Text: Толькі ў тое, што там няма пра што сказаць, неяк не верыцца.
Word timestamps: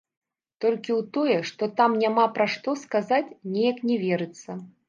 Толькі 0.63 0.91
ў 0.99 1.09
тое, 1.17 1.37
што 1.51 1.69
там 1.81 1.91
няма 2.05 2.25
пра 2.39 2.49
што 2.57 2.75
сказаць, 2.85 3.25
неяк 3.55 3.77
не 3.93 4.03
верыцца. 4.09 4.61